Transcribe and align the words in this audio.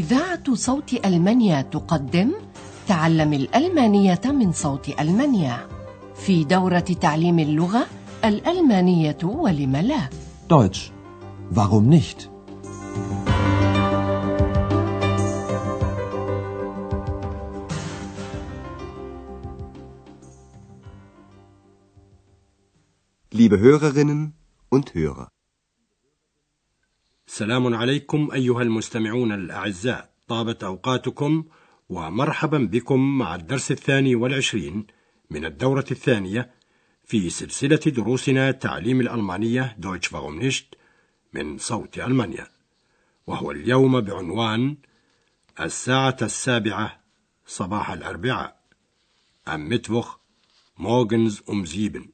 إذاعة 0.00 0.54
صوت 0.54 1.04
ألمانيا 1.06 1.62
تقدم 1.62 2.32
تعلم 2.88 3.32
الألمانية 3.32 4.20
من 4.24 4.52
صوت 4.52 5.00
ألمانيا 5.00 5.68
في 6.14 6.44
دورة 6.44 6.88
تعليم 7.00 7.38
اللغة 7.38 7.86
الألمانية 8.24 9.18
ولم 9.24 9.76
لا 9.76 10.08
Deutsch. 10.48 10.90
Warum 11.50 11.88
nicht? 11.88 12.30
Liebe 23.32 23.58
Hörerinnen 23.60 24.32
und 24.70 24.94
Hörer. 24.94 25.28
سلام 27.32 27.74
عليكم 27.74 28.30
أيها 28.32 28.62
المستمعون 28.62 29.32
الأعزاء. 29.32 30.10
طابت 30.28 30.64
أوقاتكم 30.64 31.44
ومرحبا 31.88 32.58
بكم 32.58 33.18
مع 33.18 33.34
الدرس 33.34 33.70
الثاني 33.70 34.14
والعشرين 34.14 34.86
من 35.30 35.44
الدورة 35.44 35.84
الثانية 35.90 36.50
في 37.04 37.30
سلسلة 37.30 37.76
دروسنا 37.76 38.50
تعليم 38.50 39.00
الألمانية 39.00 39.76
Deutsch 39.78 40.06
warum 40.06 40.40
nicht 40.40 40.74
من 41.32 41.58
صوت 41.58 41.98
ألمانيا. 41.98 42.46
وهو 43.26 43.50
اليوم 43.50 44.00
بعنوان 44.00 44.76
الساعة 45.60 46.16
السابعة 46.22 47.00
صباح 47.46 47.90
الأربعاء. 47.90 48.60
Am 49.48 49.68
Mittwoch 49.68 50.16
morgens 50.78 51.42
um 51.50 51.64
sieben 51.64 52.08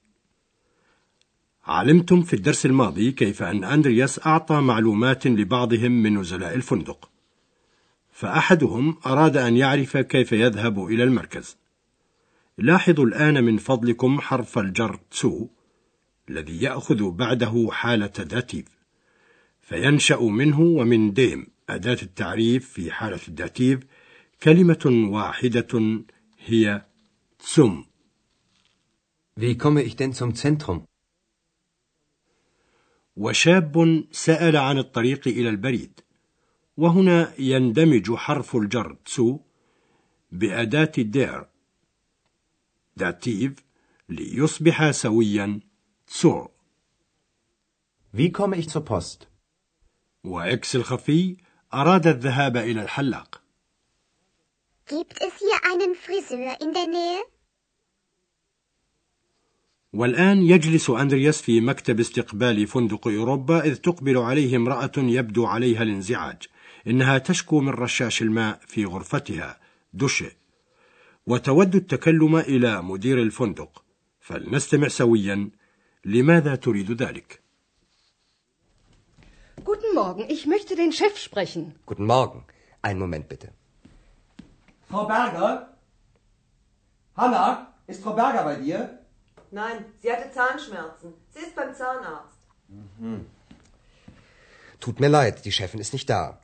علمتم 1.66 2.23
في 2.23 2.34
الدرس 2.34 2.66
الماضي 2.66 3.12
كيف 3.12 3.43
أن 3.43 3.65
أندرياس 3.65 4.27
أعطى 4.27 4.61
معلومات 4.61 5.27
لبعضهم 5.27 6.03
من 6.03 6.19
نزلاء 6.19 6.55
الفندق. 6.55 7.11
فأحدهم 8.12 8.97
أراد 9.06 9.36
أن 9.36 9.56
يعرف 9.56 9.97
كيف 9.97 10.33
يذهب 10.33 10.87
إلى 10.87 11.05
المركز. 11.05 11.56
لاحظوا 12.59 13.05
الآن 13.05 13.44
من 13.44 13.56
فضلكم 13.56 14.20
حرف 14.20 14.59
الجر 14.59 15.00
zu 15.11 15.47
الذي 16.31 16.62
يأخذ 16.62 17.11
بعده 17.11 17.69
حالة 17.72 18.06
Dativ. 18.06 18.67
فينشأ 19.61 20.20
منه 20.20 20.61
ومن 20.61 21.12
dem 21.12 21.47
أداة 21.69 21.98
التعريف 22.03 22.69
في 22.69 22.91
حالة 22.91 23.20
ال 23.28 23.37
Dativ 23.37 23.81
كلمة 24.42 25.09
واحدة 25.12 26.03
هي 26.47 26.87
zum. 27.39 27.84
Wie 29.39 29.59
komme 29.59 29.83
ich 29.83 29.97
denn 29.97 30.12
zum 30.12 30.34
Zentrum? 30.34 30.87
وشاب 33.17 34.05
سأل 34.12 34.56
عن 34.56 34.78
الطريق 34.78 35.28
إلى 35.28 35.48
البريد 35.48 36.00
وهنا 36.77 37.33
يندمج 37.39 38.14
حرف 38.14 38.56
الجر 38.56 38.97
zu 39.05 39.39
بأداة 40.33 40.92
der 40.98 41.47
Dativ 42.97 43.53
ليصبح 44.09 44.91
سويا 44.91 45.61
zur 46.06 46.50
Wie 48.12 48.33
komme 48.33 48.56
ich 48.56 48.69
zur 48.69 48.84
Post? 48.84 49.27
وإكس 50.25 50.77
الخفي 50.77 51.37
أراد 51.75 52.06
الذهاب 52.06 52.56
إلى 52.56 52.83
الحلاق 52.83 53.42
Gibt 54.89 55.20
es 55.20 55.33
hier 55.39 55.59
einen 55.72 55.94
Friseur 55.97 56.61
in 56.61 56.72
der 56.72 56.87
Nähe? 56.87 57.22
والآن 59.92 60.42
يجلس 60.42 60.91
أندرياس 60.91 61.42
في 61.42 61.61
مكتب 61.61 62.01
استقبال 62.01 62.67
فندق 62.67 63.09
أوروبا 63.09 63.65
إذ 63.65 63.77
تقبل 63.77 64.19
عليه 64.19 64.56
امرأة 64.56 64.93
يبدو 64.97 65.47
عليها 65.47 65.83
الانزعاج 65.83 66.43
إنها 66.87 67.19
تشكو 67.19 67.61
من 67.61 67.69
رشاش 67.69 68.22
الماء 68.22 68.60
في 68.66 68.84
غرفتها 68.84 69.60
دوشي 69.93 70.37
وتود 71.27 71.75
التكلم 71.75 72.37
إلى 72.37 72.83
مدير 72.83 73.22
الفندق 73.22 73.83
فلنستمع 74.21 74.88
سويا 74.88 75.50
لماذا 76.05 76.55
تريد 76.55 77.03
ذلك 77.03 77.47
Guten 79.65 79.94
Morgen, 79.94 80.25
ich 80.28 80.47
möchte 80.47 80.77
den 80.77 80.93
Chef 80.93 81.16
sprechen. 81.16 81.75
Guten 81.87 82.06
Morgen. 82.06 82.44
Einen 82.83 83.00
Moment 83.00 83.27
bitte. 83.28 83.49
Frau 84.91 85.06
Berger? 85.06 85.77
Hanna, 87.16 87.75
ist 87.87 88.03
Frau 88.05 88.12
Berger 88.12 88.44
bei 88.44 88.56
dir? 88.56 89.06
Nein, 89.51 89.84
sie 90.03 90.11
hatte 90.12 90.31
Zahnschmerzen. 90.33 91.15
Sie 91.31 91.41
ist 91.41 91.55
beim 91.55 91.75
Zahnarzt. 91.75 92.37
Tut 94.81 95.01
mir 95.01 95.09
leid, 95.09 95.45
die 95.45 95.53
Chefin 95.53 95.81
ist 95.81 95.93
nicht 95.93 96.11
da. 96.11 96.41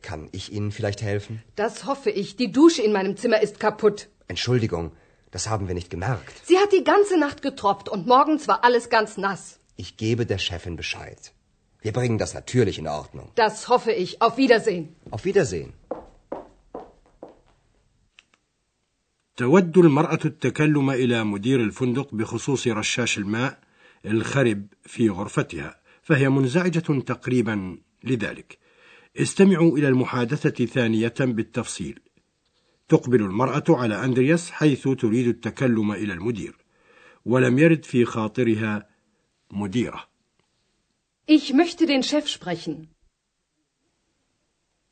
Kann 0.00 0.28
ich 0.32 0.52
Ihnen 0.52 0.72
vielleicht 0.72 1.02
helfen? 1.02 1.42
Das 1.54 1.84
hoffe 1.84 2.10
ich. 2.10 2.36
Die 2.36 2.50
Dusche 2.50 2.82
in 2.82 2.92
meinem 2.92 3.16
Zimmer 3.16 3.40
ist 3.40 3.60
kaputt. 3.60 4.08
Entschuldigung, 4.26 4.92
das 5.30 5.48
haben 5.48 5.68
wir 5.68 5.74
nicht 5.74 5.90
gemerkt. 5.90 6.32
Sie 6.44 6.58
hat 6.58 6.72
die 6.72 6.84
ganze 6.84 7.18
Nacht 7.18 7.42
getropft 7.42 7.88
und 7.88 8.06
morgens 8.06 8.48
war 8.48 8.64
alles 8.64 8.90
ganz 8.90 9.16
nass. 9.16 9.60
Ich 9.76 9.96
gebe 9.96 10.26
der 10.26 10.38
Chefin 10.38 10.76
Bescheid. 10.76 11.32
Wir 11.80 11.92
bringen 11.92 12.18
das 12.18 12.34
natürlich 12.34 12.78
in 12.78 12.88
Ordnung. 12.88 13.30
Das 13.34 13.68
hoffe 13.68 13.92
ich. 13.92 14.22
Auf 14.22 14.36
Wiedersehen. 14.36 14.94
Auf 15.10 15.24
Wiedersehen. 15.24 15.72
تود 19.42 19.78
المرأة 19.78 20.18
التكلم 20.24 20.90
إلى 20.90 21.24
مدير 21.24 21.60
الفندق 21.60 22.14
بخصوص 22.14 22.68
رشاش 22.68 23.18
الماء 23.18 23.58
الخرب 24.06 24.66
في 24.82 25.08
غرفتها 25.08 25.80
فهي 26.02 26.28
منزعجة 26.28 27.00
تقريبا 27.00 27.78
لذلك. 28.04 28.58
استمعوا 29.16 29.78
إلى 29.78 29.88
المحادثة 29.88 30.64
ثانية 30.66 31.14
بالتفصيل. 31.20 32.00
تقبل 32.88 33.22
المرأة 33.22 33.64
على 33.68 34.04
أندرياس 34.04 34.50
حيث 34.50 34.88
تريد 34.88 35.28
التكلم 35.28 35.92
إلى 35.92 36.12
المدير 36.12 36.56
ولم 37.24 37.58
يرد 37.58 37.84
في 37.84 38.04
خاطرها 38.04 38.88
مديرة. 39.50 40.08
Ich 41.26 41.52
möchte 41.52 41.86
den 41.86 42.02
Chef 42.02 42.28
sprechen. 42.28 42.86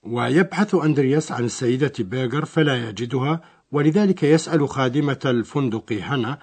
ويبحث 0.02 0.74
أندرياس 0.74 1.32
عن 1.32 1.44
السيدة 1.44 1.92
بيرغر 1.98 2.44
فلا 2.44 2.88
يجدها 2.88 3.59
ولذلك 3.72 4.22
يسأل 4.22 4.68
خادمة 4.68 5.20
الفندق 5.24 5.92
هنا 5.92 6.38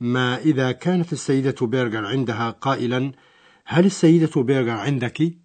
ما 0.00 0.38
إذا 0.38 0.72
كانت 0.72 1.12
السيدة 1.12 1.66
بيرغر 1.66 2.06
عندها 2.06 2.50
قائلا 2.50 3.12
هل 3.64 3.86
السيدة 3.86 4.42
بيرغر 4.42 4.70
عندك؟ 4.76 5.38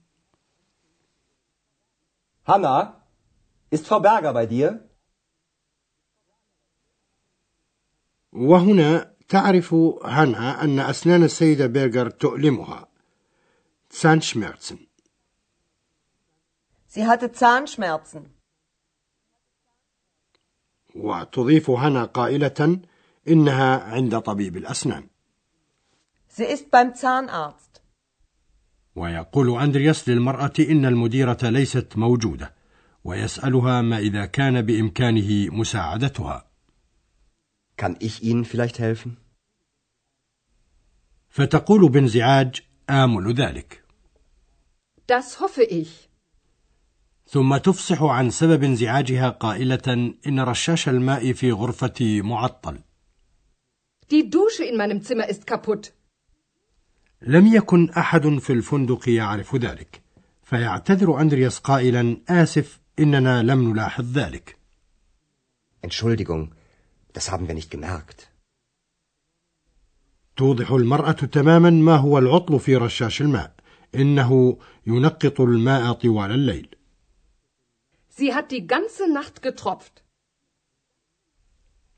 Hanna, 2.48 3.02
ist 3.72 3.88
Frau 3.88 4.00
Berger 4.00 4.34
bei 4.34 4.46
dir? 4.46 4.82
وهنا 8.32 9.16
تعرف 9.30 9.74
هنا 10.04 10.64
أن 10.64 10.80
أسنان 10.80 11.24
السيدة 11.24 11.68
بيرغر 11.68 12.10
تؤلمها 12.10 12.88
Zahnschmerzen 13.90 14.88
Sie 16.88 17.06
hatte 17.08 17.32
Zahnschmerzen. 17.32 18.35
وتضيف 20.96 21.70
هنا 21.70 22.06
قائلة 22.06 22.80
إنها 23.28 23.78
عند 23.84 24.20
طبيب 24.20 24.58
الأسنان 24.58 25.08
Sie 26.30 26.44
ist 26.44 26.70
beim 26.72 26.94
Zahnarzt. 26.96 27.82
ويقول 28.96 29.60
أندرياس 29.62 30.10
للمرأة 30.10 30.54
إن 30.60 30.86
المديرة 30.86 31.38
ليست 31.44 31.98
موجودة 31.98 32.54
ويسألها 33.04 33.82
ما 33.82 33.98
إذا 33.98 34.26
كان 34.26 34.62
بإمكانه 34.62 35.50
مساعدتها 35.56 36.46
Kann 37.78 37.96
ich 38.00 38.24
Ihnen 38.24 38.46
vielleicht 38.46 38.80
helfen? 38.80 39.18
فتقول 41.30 41.90
بانزعاج 41.90 42.62
آمل 42.90 43.34
ذلك 43.34 43.84
Das 45.08 45.40
hoffe 45.40 45.64
ich. 45.64 46.10
ثم 47.28 47.58
تفصح 47.58 48.04
عن 48.04 48.30
سبب 48.30 48.64
انزعاجها 48.64 49.30
قائلة 49.30 50.14
إن 50.28 50.40
رشاش 50.40 50.90
الماء 50.90 51.34
في 51.34 51.52
غرفتي 51.52 52.22
معطل 52.22 52.80
Die 54.12 54.30
Dusche 54.30 54.64
in 54.64 54.78
meinem 54.78 55.02
Zimmer 55.02 55.28
ist 55.28 55.48
kaputt. 55.48 55.92
لم 57.22 57.48
يكن 57.48 57.90
أحد 57.90 58.38
في 58.38 58.54
الفندق 58.54 59.10
يعرف 59.10 59.56
ذلك 59.56 60.02
فيعتذر 60.44 61.22
أندرياس 61.22 61.60
قائلا 61.60 62.18
آسف 62.30 62.80
إننا 63.00 63.44
لم 63.44 63.72
نلاحظ 63.72 64.18
ذلك 64.18 64.58
Entschuldigung, 65.82 66.52
das 67.14 67.32
haben 67.32 67.48
wir 67.48 67.56
nicht 67.56 67.72
gemerkt. 67.72 68.30
توضح 70.36 70.72
المرأة 70.72 71.12
تماما 71.12 71.70
ما 71.70 71.96
هو 71.96 72.18
العطل 72.18 72.60
في 72.60 72.76
رشاش 72.76 73.22
الماء 73.22 73.56
إنه 73.96 74.58
ينقط 74.88 75.42
الماء 75.42 75.92
طوال 75.94 76.32
الليل 76.32 76.75
Sie 78.15 78.35
hat 78.35 78.51
die 78.51 78.67
ganze 78.67 79.05
Nacht 79.13 79.43
getropft. 79.43 80.03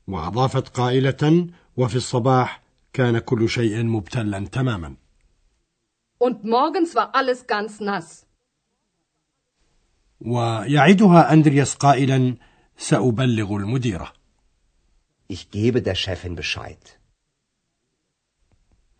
وأضافت 0.07 0.67
قائلة 0.69 1.47
وفي 1.77 1.95
الصباح 1.95 2.61
كان 2.93 3.19
كل 3.19 3.49
شيء 3.49 3.83
مبتلا 3.83 4.47
تماما 4.47 4.95
Und 6.19 6.43
morgens 6.45 6.95
war 6.95 7.13
alles 7.15 7.47
ganz 7.47 7.79
nass. 7.79 8.25
ويعدها 10.21 11.33
أندرياس 11.33 11.75
قائلا 11.75 12.37
سأبلغ 12.77 13.55
المديرة 13.55 14.13
Ich 15.29 15.51
gebe 15.51 15.81
der 15.81 15.95
Chefin 15.95 16.35
Bescheid. 16.35 16.97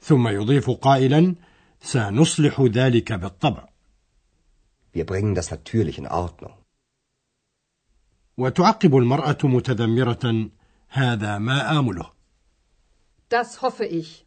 ثم 0.01 0.27
يضيف 0.27 0.69
قائلا 0.69 1.36
سنصلح 1.81 2.62
ذلك 2.62 3.13
بالطبع 3.13 3.69
Wir 4.94 5.06
bringen 5.06 5.36
das 5.36 5.51
natürlich 5.51 5.98
in 5.98 6.07
Ordnung. 6.07 6.54
وتعقب 8.38 8.96
المرأة 8.96 9.38
متذمرة 9.44 10.50
هذا 10.88 11.38
ما 11.38 11.79
آمله 11.79 12.12
Das 13.31 13.62
hoffe 13.62 13.85
ich. 13.85 14.25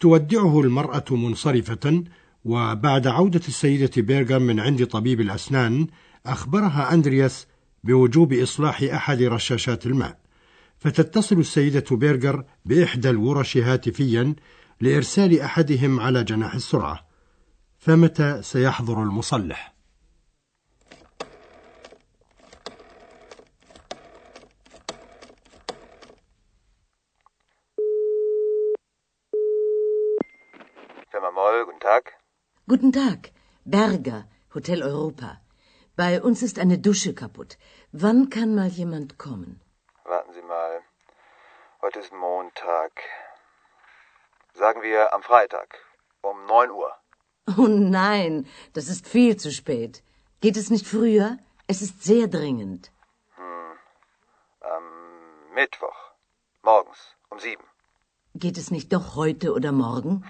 تودعه 0.00 0.60
المرأة 0.60 1.04
منصرفة 1.10 2.04
وبعد 2.44 3.06
عودة 3.06 3.40
السيدة 3.48 4.02
بيرغر 4.02 4.38
من 4.38 4.60
عند 4.60 4.86
طبيب 4.86 5.20
الأسنان 5.20 5.86
أخبرها 6.26 6.92
أندرياس 6.94 7.46
بوجوب 7.84 8.32
إصلاح 8.32 8.82
أحد 8.82 9.22
رشاشات 9.22 9.86
الماء 9.86 10.18
فتتصل 10.78 11.38
السيدة 11.38 11.96
بيرغر 11.96 12.44
بإحدى 12.64 13.10
الورش 13.10 13.56
هاتفيا 13.56 14.34
لإرسال 14.80 15.40
أحدهم 15.40 16.00
على 16.00 16.24
جناح 16.24 16.54
السرعة 16.54 17.06
فمتى 17.78 18.42
سيحضر 18.42 19.02
المصلح؟ 19.02 19.71
Firma 31.22 31.40
Moll, 31.40 31.66
guten 31.66 31.78
Tag. 31.78 32.04
Guten 32.66 32.92
Tag, 32.92 33.30
Berger, 33.64 34.24
Hotel 34.54 34.82
Europa. 34.82 35.40
Bei 35.94 36.20
uns 36.20 36.42
ist 36.42 36.58
eine 36.58 36.78
Dusche 36.78 37.14
kaputt. 37.14 37.58
Wann 37.92 38.28
kann 38.28 38.56
mal 38.56 38.66
jemand 38.66 39.18
kommen? 39.18 39.60
Warten 40.04 40.32
Sie 40.32 40.42
mal. 40.42 40.80
Heute 41.80 42.00
ist 42.00 42.12
Montag. 42.12 42.90
Sagen 44.54 44.82
wir 44.82 45.14
am 45.14 45.22
Freitag 45.22 45.78
um 46.22 46.44
9 46.46 46.72
Uhr. 46.72 46.90
Oh 47.56 47.68
nein, 47.68 48.48
das 48.72 48.88
ist 48.88 49.06
viel 49.06 49.36
zu 49.36 49.52
spät. 49.52 50.02
Geht 50.40 50.56
es 50.56 50.70
nicht 50.70 50.88
früher? 50.88 51.38
Es 51.68 51.82
ist 51.82 52.02
sehr 52.02 52.26
dringend. 52.26 52.90
Hm. 53.36 53.76
Am 54.74 55.54
Mittwoch. 55.54 56.00
Morgens 56.62 56.98
um 57.30 57.38
7. 57.38 57.62
Geht 58.34 58.58
es 58.58 58.72
nicht 58.72 58.92
doch 58.92 59.14
heute 59.14 59.52
oder 59.52 59.70
morgen? 59.70 60.24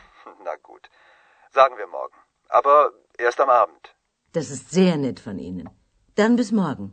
Sagen 1.58 1.76
wir 1.80 1.88
morgen. 1.98 2.18
Aber 2.58 2.76
erst 3.18 3.40
am 3.44 3.50
Abend. 3.62 3.82
Das 4.32 4.50
ist 4.50 4.70
sehr 4.70 4.96
nett 4.96 5.20
von 5.20 5.38
Ihnen. 5.38 5.68
Dann 6.14 6.36
bis 6.36 6.52
morgen. 6.52 6.86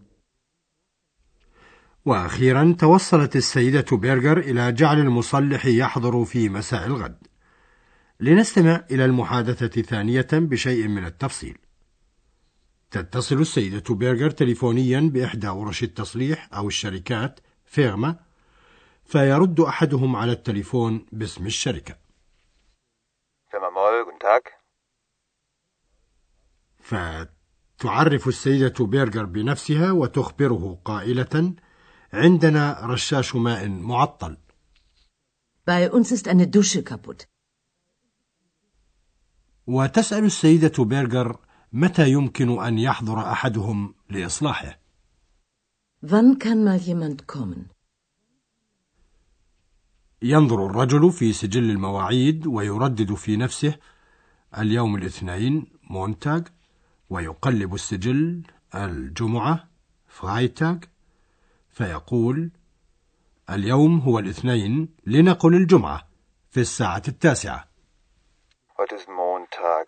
وأخيرا 2.06 2.76
توصلت 2.80 3.36
السيدة 3.36 3.98
بيرغر 3.98 4.38
إلى 4.38 4.72
جعل 4.72 5.00
المصلح 5.00 5.66
يحضر 5.66 6.26
في 6.26 6.50
مساء 6.50 6.86
الغد 6.86 7.28
لنستمع 8.20 8.86
إلى 8.92 9.06
المحادثة 9.06 9.82
ثانية 9.82 10.28
بشيء 10.34 10.88
من 10.88 11.06
التفصيل 11.06 11.58
تتصل 12.92 13.42
السيدة 13.42 13.96
بيرغر 13.96 14.30
تليفونيا 14.30 15.00
بإحدى 15.14 15.48
ورش 15.48 15.84
التصليح 15.84 16.50
أو 16.54 16.68
الشركات 16.68 17.40
فيرما 17.66 18.20
فيرد 19.06 19.60
أحدهم 19.60 20.16
على 20.16 20.32
التليفون 20.32 21.06
باسم 21.12 21.46
الشركة 21.46 21.96
Tag. 24.30 24.46
فتعرف 26.80 28.28
السيدة 28.28 28.86
بيرغر 28.86 29.26
بنفسها 29.26 29.92
وتخبره 29.92 30.80
قائلة 30.86 31.54
عندنا 32.14 32.80
رشاش 32.86 33.36
ماء 33.36 33.68
معطل 33.70 34.38
Bei 35.66 35.90
uns 35.92 36.12
ist 36.12 36.28
eine 36.28 36.48
Dusche 36.48 36.84
kaputt. 36.84 37.28
وتسأل 39.68 40.24
السيدة 40.26 40.84
بيرغر 40.84 41.40
متى 41.74 42.10
يمكن 42.10 42.60
أن 42.64 42.80
يحضر 42.80 43.32
أحدهم 43.32 43.96
لإصلاحه 44.10 44.80
Wann 46.02 46.40
kann 46.40 46.64
mal 46.64 46.78
jemand 46.78 47.28
kommen? 47.28 47.70
ينظر 50.22 50.66
الرجل 50.66 51.12
في 51.12 51.34
سجل 51.34 51.70
المواعيد 51.70 52.48
ويردد 52.48 53.14
في 53.14 53.38
نفسه 53.38 53.80
اليوم 54.58 54.96
الاثنين 54.96 55.68
مونتاج 55.84 56.48
ويقلب 57.10 57.74
السجل 57.74 58.44
الجمعة 58.76 59.68
فرايتاج 60.08 60.84
فيقول 61.70 62.52
اليوم 63.50 64.00
هو 64.00 64.20
الاثنين 64.20 64.96
لنقل 65.06 65.56
الجمعة 65.56 66.08
في 66.52 66.60
الساعة 66.60 67.04
التاسعة 67.08 67.70
Heute 68.78 68.96
ist 68.96 69.10
Montag. 69.10 69.88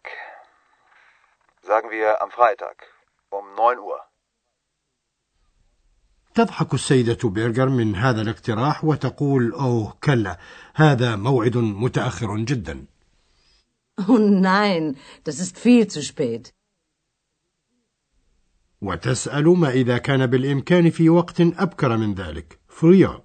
Sagen 1.62 1.90
wir 1.90 2.22
am 2.22 2.30
Freitag 2.30 2.78
um 3.30 3.46
9 3.56 3.80
Uhr. 3.80 4.00
تضحك 6.34 6.74
السيدة 6.74 7.30
بيرغر 7.30 7.70
من 7.70 7.96
هذا 7.96 8.22
الاقتراح 8.22 8.86
وتقول 8.86 9.52
أوه 9.52 9.98
كلا 10.04 10.38
هذا 10.76 11.16
موعد 11.16 11.58
متأخر 11.58 12.38
جدا 12.38 12.86
Oh 14.08 14.18
nein, 14.18 14.98
das 15.24 15.40
ist 15.40 15.58
viel 15.58 15.88
zu 15.88 16.02
spät. 16.02 16.54
وتسأل 18.82 19.48
ما 19.48 19.70
إذا 19.70 19.98
كان 19.98 20.26
بالإمكان 20.26 20.90
في 20.90 21.10
وقت 21.10 21.42
أبكر 21.42 21.98
من 21.98 22.14
ذلك 22.14 22.60
فريا 22.68 23.24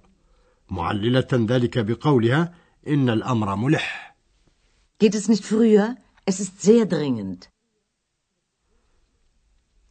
معللة 0.69 1.27
ذلك 1.33 1.79
بقولها 1.79 2.53
إن 2.87 3.09
الأمر 3.09 3.55
ملح 3.55 4.15
Geht 4.99 5.15
es 5.15 5.27
nicht 5.29 5.45
früher? 5.45 5.95
Es 6.25 6.39
ist 6.39 6.61
sehr 6.61 6.85
dringend. 6.85 7.49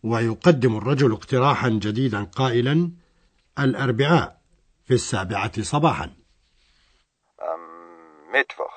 ويقدم 0.02 0.76
الرجل 0.76 1.12
اقتراحا 1.12 1.69
جديدا 1.69 2.25
قائلا 2.25 2.90
الأربعاء 3.58 4.40
في 4.84 4.94
السابعة 4.94 5.62
صباحا 5.62 6.17
Mittwoch. 8.32 8.76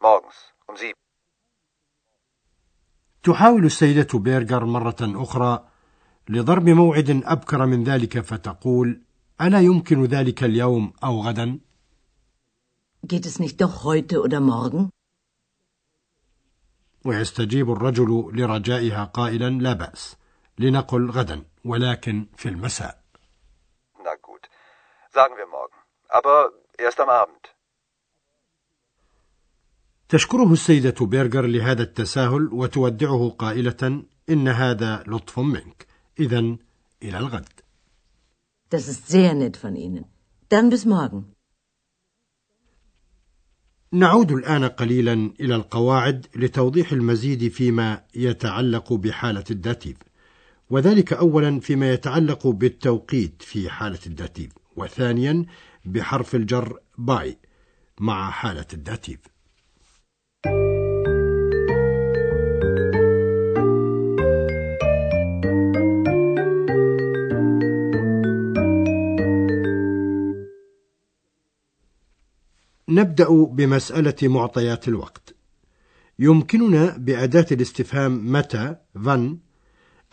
Morgens 0.00 0.36
um 0.68 0.76
7. 0.76 1.05
تحاول 3.26 3.64
السيدة 3.64 4.18
بيرغر 4.18 4.64
مرة 4.64 4.96
أخرى 5.00 5.68
لضرب 6.28 6.68
موعد 6.68 7.22
أبكر 7.24 7.66
من 7.66 7.84
ذلك 7.84 8.20
فتقول 8.20 9.02
ألا 9.40 9.60
يمكن 9.60 10.04
ذلك 10.04 10.44
اليوم 10.44 10.92
أو 11.04 11.20
غدا؟ 11.20 11.60
Geht 13.02 13.26
es 13.26 13.38
nicht 13.40 13.60
doch 13.60 13.84
heute 13.84 14.22
oder 14.22 14.40
morgen? 14.40 14.90
ويستجيب 17.04 17.70
الرجل 17.70 18.30
لرجائها 18.34 19.04
قائلا 19.04 19.50
لا 19.50 19.72
بأس 19.72 20.16
لنقل 20.58 21.10
غدا 21.10 21.44
ولكن 21.64 22.26
في 22.36 22.48
المساء 22.48 22.98
Na 24.04 24.14
gut. 24.22 24.48
Sagen 25.10 25.34
wir 25.36 25.46
morgen. 25.46 25.76
Aber 26.08 26.50
erst 26.78 27.00
am 27.00 27.08
Abend. 27.08 27.55
تشكره 30.08 30.52
السيدة 30.52 31.06
بيرغر 31.06 31.46
لهذا 31.46 31.82
التساهل 31.82 32.48
وتودعه 32.52 33.28
قائلة 33.38 34.02
إن 34.30 34.48
هذا 34.48 35.04
لطف 35.06 35.38
منك 35.38 35.86
إذا 36.20 36.38
إلى 37.02 37.18
الغد 37.18 37.48
Das 38.68 38.88
ist 38.88 39.06
sehr 39.08 39.34
nett 39.34 39.56
von 39.56 39.76
Ihnen. 39.76 40.04
Dann 40.48 40.70
bis 40.70 40.84
morgen. 40.86 41.36
نعود 43.92 44.32
الآن 44.32 44.64
قليلا 44.64 45.12
إلى 45.40 45.54
القواعد 45.54 46.26
لتوضيح 46.36 46.92
المزيد 46.92 47.48
فيما 47.48 48.02
يتعلق 48.14 48.92
بحالة 48.92 49.44
ال 49.50 49.58
Dativ 49.58 49.96
وذلك 50.70 51.12
أولا 51.12 51.60
فيما 51.60 51.92
يتعلق 51.92 52.46
بالتوقيت 52.46 53.42
في 53.42 53.70
حالة 53.70 53.98
ال 54.06 54.14
Dativ 54.14 54.52
وثانيا 54.76 55.46
بحرف 55.84 56.34
الجر 56.34 56.80
bei 56.98 57.38
مع 58.00 58.30
حالة 58.30 58.66
ال 58.72 58.80
Dativ 58.80 59.18
نبدأ 72.96 73.28
بمسألة 73.44 74.14
معطيات 74.22 74.88
الوقت. 74.88 75.34
يمكننا 76.18 76.96
بأداة 76.96 77.46
الاستفهام 77.52 78.32
متى 78.32 78.76
فن 79.04 79.38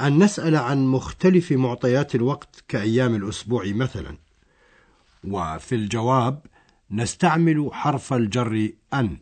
أن 0.02 0.24
نسأل 0.24 0.56
عن 0.56 0.86
مختلف 0.88 1.52
معطيات 1.52 2.16
الوقت 2.16 2.64
كأيام 2.68 3.16
الأسبوع 3.16 3.66
مثلا. 3.66 4.18
وفي 5.24 5.76
الجواب 5.76 6.46
نستعمل 6.92 7.70
حرف 7.74 8.14
الجر 8.14 8.70
أن 8.94 9.18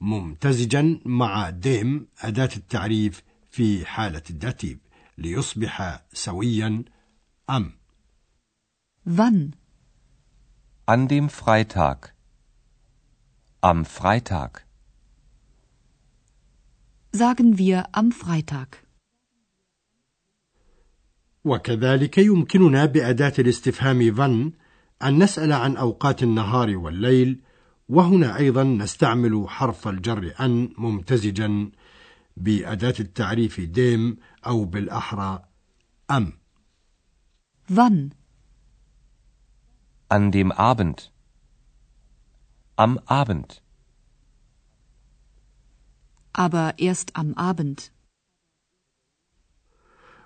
ممتزجا 0.00 1.00
مع 1.04 1.50
ديم 1.50 2.06
أداة 2.20 2.50
التعريف 2.56 3.22
في 3.50 3.86
حالة 3.86 4.22
الداتيب 4.30 4.78
ليصبح 5.18 6.04
سويا 6.12 6.84
أم 7.50 7.72
Wann? 9.04 9.56
An 10.86 11.08
dem 11.08 11.28
Freitag. 11.28 12.12
Am 13.64 13.84
Freitag. 13.84 14.66
Sagen 17.12 17.58
wir 17.58 17.84
am 17.92 18.10
Freitag. 18.10 18.68
وكذلك 21.44 22.18
يمكننا 22.18 22.84
بأداة 22.84 23.32
الاستفهام 23.38 24.14
ظن 24.14 24.52
أن 25.02 25.22
نسأل 25.22 25.52
عن 25.52 25.76
أوقات 25.76 26.22
النهار 26.22 26.76
والليل 26.76 27.40
وهنا 27.88 28.36
أيضا 28.36 28.64
نستعمل 28.64 29.44
حرف 29.48 29.88
الجر 29.88 30.34
أن 30.40 30.72
ممتزجا 30.78 31.70
بأداة 32.36 32.94
التعريف 33.00 33.60
ديم 33.60 34.16
أو 34.46 34.64
بالأحرى 34.64 35.42
أم 36.10 36.32
Wann? 37.68 38.12
An 40.08 40.32
dem 40.32 40.50
Abend. 40.50 41.12
Am 42.84 42.98
Abend. 43.06 43.62
Aber 46.32 46.74
erst 46.78 47.16
am 47.16 47.34
Abend. 47.36 47.90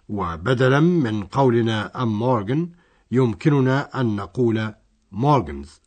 وبدلا 0.08 0.80
من 0.80 1.24
قولنا 1.24 2.02
أم 2.02 2.18
مورغن 2.18 2.72
يمكننا 3.10 4.00
أن 4.00 4.16
نقول 4.16 4.74
مورغنز 5.12 5.80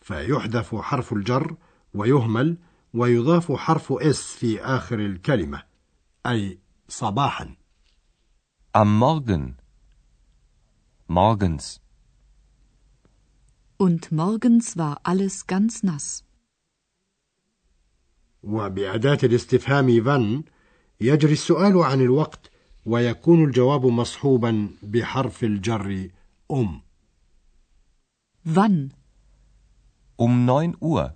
فيحذف 0.00 0.74
حرف 0.74 1.12
الجر 1.12 1.56
ويهمل 1.94 2.58
ويضاف 2.94 3.52
حرف 3.52 3.92
إس 3.92 4.34
في 4.36 4.60
آخر 4.60 4.98
الكلمة 4.98 5.62
أي 6.26 6.58
صباحا 6.88 7.56
Am 8.74 8.98
Morgen. 8.98 9.56
Morgens. 11.08 11.81
Und 13.86 14.12
morgens 14.12 14.76
war 14.76 15.00
alles 15.02 15.46
ganz 15.48 15.82
nass. 15.82 16.24
وبأداة 18.42 19.18
الاستفهام 19.22 20.04
فان 20.04 20.44
يجري 21.00 21.32
السؤال 21.32 21.76
عن 21.76 22.00
الوقت 22.00 22.50
ويكون 22.86 23.44
الجواب 23.44 23.86
مصحوبا 23.86 24.70
بحرف 24.82 25.44
الجر 25.44 26.08
أم 26.50 26.80
Wann? 28.44 28.92
Um 30.16 30.46
9 30.46 30.76
Uhr. 30.80 31.14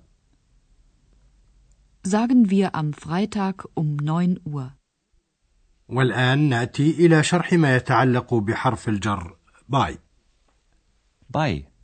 Sagen 2.03 2.51
wir 2.51 2.75
am 2.75 2.93
Freitag 2.93 3.69
um 3.75 3.97
9 3.99 4.41
Uhr. 4.45 4.73
والآن 5.89 6.49
نأتي 6.49 6.91
إلى 6.91 7.23
شرح 7.23 7.53
ما 7.53 7.77
يتعلق 7.77 8.35
بحرف 8.35 8.89
الجر 8.89 9.37
bei 9.69 9.99
Bei. 11.29 11.76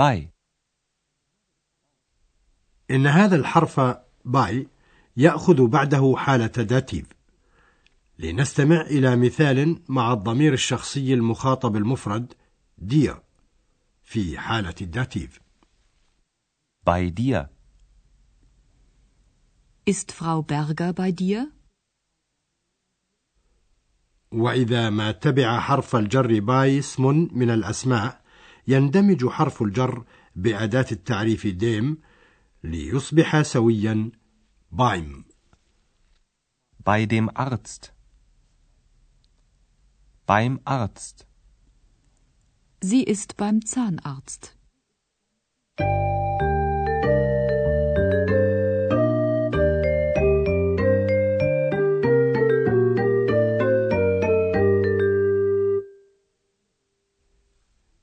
Bei. 0.00 0.30
إن 2.90 3.06
هذا 3.06 3.36
الحرف 3.36 3.80
bei 4.24 4.68
يأخذ 5.16 5.66
بعده 5.66 6.14
حالة 6.16 6.46
Dativ 6.46 7.06
لنستمع 8.18 8.80
إلى 8.80 9.16
مثال 9.16 9.82
مع 9.88 10.12
الضمير 10.12 10.52
الشخصي 10.52 11.14
المخاطب 11.14 11.76
المفرد 11.76 12.32
dir 12.78 13.22
في 14.02 14.38
حالة 14.38 14.74
ال 14.80 14.90
Dativ 14.90 15.40
Bei 16.84 17.10
dir. 17.10 17.50
Ist 19.84 20.12
Frau 20.12 20.42
Berger 20.42 20.92
bei 20.92 21.12
dir? 21.12 21.52
وإذا 24.32 24.90
ما 24.90 25.12
تبع 25.12 25.60
حرف 25.60 25.96
الجر 25.96 26.40
باي 26.40 26.78
اسم 26.78 27.28
من 27.32 27.50
الأسماء 27.50 28.19
يندمج 28.68 29.28
حرف 29.28 29.62
الجر 29.62 30.04
بأداة 30.36 30.86
التعريف 30.92 31.46
dem 31.46 31.98
ليصبح 32.64 33.42
سويا 33.42 34.10
beim 34.72 35.24
Bei 36.84 37.04
dem 37.04 37.28
Arzt. 37.36 37.92
Beim 40.24 40.60
Arzt. 40.64 41.26
Sie 42.80 43.04
ist 43.04 43.36
beim 43.36 43.64
Zahnarzt. 43.66 44.56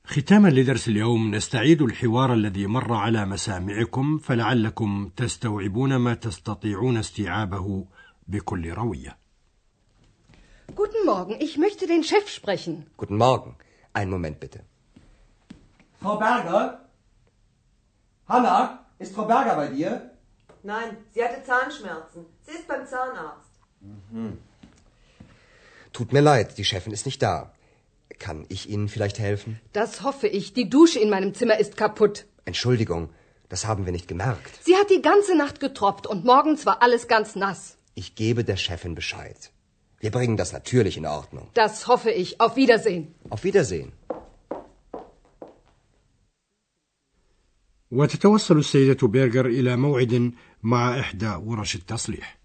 ختاما 0.07 0.47
لدرس 0.47 0.87
اليوم 0.87 1.35
نستعيد 1.35 1.81
الحوار 1.81 2.33
الذي 2.33 2.67
مر 2.67 2.93
على 2.93 3.25
مسامعكم 3.25 4.17
فلعلكم 4.17 5.11
تستوعبون 5.17 5.95
ما 5.95 6.13
تستطيعون 6.13 6.97
استيعابه 6.97 7.85
بكل 8.27 8.73
روية. 8.73 9.17
Guten 10.75 11.05
Morgen, 11.05 11.35
ich 11.47 11.57
möchte 11.57 11.87
den 11.87 12.03
Chef 12.03 12.27
sprechen. 12.29 12.85
Guten 12.97 13.17
Morgen. 13.17 13.55
Einen 13.93 14.11
Moment 14.11 14.39
bitte. 14.39 14.59
Frau 16.01 16.15
Berger? 16.17 16.61
Hanna, 18.27 18.85
ist 18.99 19.13
Frau 19.15 19.25
Berger 19.25 19.55
bei 19.55 19.67
dir? 19.67 19.91
Nein, 20.63 20.89
sie 21.13 21.23
hatte 21.23 21.43
Zahnschmerzen. 21.43 22.21
Sie 22.45 22.55
ist 22.59 22.67
beim 22.67 22.85
Zahnarzt. 22.93 23.53
Tut 25.91 26.13
mir 26.13 26.21
leid, 26.21 26.57
die 26.57 26.65
Chefin 26.71 26.93
ist 26.93 27.05
nicht 27.05 27.21
da. 27.21 27.35
Kann 28.19 28.45
ich 28.49 28.69
Ihnen 28.69 28.87
vielleicht 28.89 29.19
helfen? 29.19 29.59
Das 29.73 30.01
hoffe 30.03 30.27
ich. 30.27 30.53
Die 30.53 30.69
Dusche 30.69 30.99
in 30.99 31.09
meinem 31.09 31.33
Zimmer 31.33 31.57
ist 31.59 31.77
kaputt. 31.77 32.25
Entschuldigung, 32.45 33.09
das 33.49 33.65
haben 33.67 33.85
wir 33.85 33.91
nicht 33.91 34.07
gemerkt. 34.07 34.51
Sie 34.63 34.75
hat 34.75 34.89
die 34.89 35.01
ganze 35.01 35.35
Nacht 35.35 35.59
getropft 35.59 36.05
und 36.07 36.25
morgens 36.25 36.65
war 36.65 36.81
alles 36.81 37.07
ganz 37.07 37.35
nass. 37.35 37.77
Ich 37.95 38.15
gebe 38.15 38.43
der 38.43 38.57
Chefin 38.57 38.95
Bescheid. 38.95 39.51
Wir 39.99 40.11
bringen 40.11 40.37
das 40.37 40.51
natürlich 40.51 40.97
in 40.97 41.05
Ordnung. 41.05 41.47
Das 41.53 41.87
hoffe 41.87 42.11
ich. 42.11 42.41
Auf 42.41 42.55
Wiedersehen. 42.55 43.15
Auf 43.29 43.43
Wiedersehen. 43.43 43.91
وتتوصل 47.91 48.57
السيدة 48.57 49.07
بيرغر 49.07 49.45
إلى 49.45 49.75
موعد 49.77 50.31
مع 50.63 50.99
إحدى 50.99 51.29
ورش 51.29 51.75
التصليح. 51.75 52.36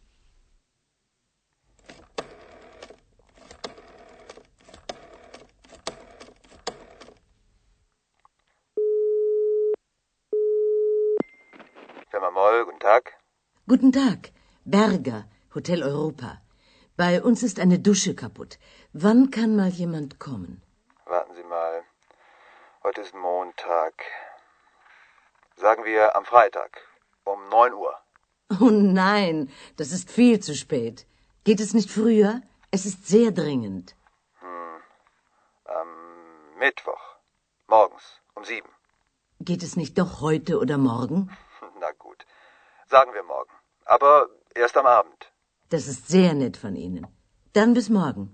Guten 13.74 13.92
Tag. 13.92 14.32
Berger, 14.66 15.26
Hotel 15.56 15.82
Europa. 15.82 16.40
Bei 16.96 17.24
uns 17.24 17.42
ist 17.42 17.60
eine 17.60 17.80
Dusche 17.80 18.14
kaputt. 18.14 18.60
Wann 19.06 19.32
kann 19.32 19.56
mal 19.56 19.70
jemand 19.70 20.20
kommen? 20.20 20.62
Warten 21.06 21.34
Sie 21.34 21.44
mal. 21.44 21.82
Heute 22.84 23.02
ist 23.02 23.16
Montag. 23.16 23.96
Sagen 25.56 25.86
wir 25.86 26.16
am 26.16 26.24
Freitag 26.24 26.82
um 27.24 27.50
9 27.50 27.74
Uhr. 27.74 27.96
Oh 28.62 28.70
nein, 28.70 29.50
das 29.78 29.92
ist 29.92 30.12
viel 30.12 30.40
zu 30.40 30.54
spät. 30.54 31.08
Geht 31.44 31.60
es 31.60 31.74
nicht 31.74 31.90
früher? 31.90 32.44
Es 32.70 32.86
ist 32.86 33.08
sehr 33.08 33.32
dringend. 33.32 33.96
Hm. 34.42 34.78
Am 35.80 35.90
Mittwoch. 36.60 37.06
Morgens 37.66 38.04
um 38.36 38.46
7. 38.46 38.70
Geht 39.40 39.64
es 39.64 39.76
nicht 39.76 39.98
doch 39.98 40.22
heute 40.22 40.60
oder 40.60 40.78
morgen? 40.78 41.36
Na 41.80 41.92
gut. 41.98 42.24
Sagen 42.86 43.16
wir 43.16 43.24
morgen. 43.24 43.63
Aber 43.86 44.28
erst 44.56 44.78
am 44.78 44.86
Abend. 44.86 45.20
Das 45.70 45.88
ist 45.88 46.08
sehr 46.08 46.34
nett 46.34 46.58
von 46.58 46.76
Ihnen. 46.76 47.08
Dann 47.54 47.74
bis 47.74 47.90
morgen. 47.90 48.30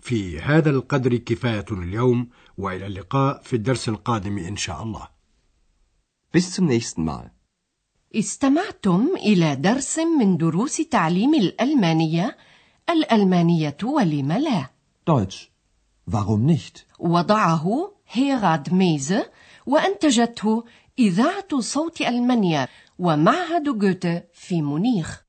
في 0.00 0.40
هذا 0.40 0.70
القدر 0.70 1.16
كفاية 1.16 1.64
اليوم 1.70 2.28
وإلى 2.58 2.86
اللقاء 2.86 3.42
في 3.42 3.56
الدرس 3.56 3.88
القادم 3.88 4.38
إن 4.38 4.56
شاء 4.56 4.82
الله. 4.82 5.08
Bis 6.32 6.52
zum 6.52 6.66
nächsten 6.66 7.04
Mal. 7.04 7.30
استمعتم 8.14 9.08
إلى 9.16 9.56
درس 9.56 9.98
من 9.98 10.36
دروس 10.36 10.76
تعليم 10.76 11.34
الألمانية 11.34 12.36
الألمانية 12.90 13.76
ولم 13.84 14.32
لا 14.32 14.70
Deutsch. 15.06 15.50
Warum 16.10 16.46
nicht? 16.46 16.86
وضعه 16.98 17.92
هيراد 18.08 18.74
ميزة 18.74 19.30
وأنتجته 19.66 20.64
إذاعة 20.98 21.60
صوت 21.60 22.00
ألمانيا 22.00 22.68
ومعهد 22.98 23.78
جوته 23.78 24.22
في 24.32 24.62
مونيخ. 24.62 25.23